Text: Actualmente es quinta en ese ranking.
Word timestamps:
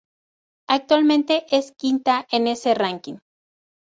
Actualmente 0.67 1.45
es 1.55 1.73
quinta 1.73 2.25
en 2.31 2.47
ese 2.47 2.73
ranking. 2.73 3.19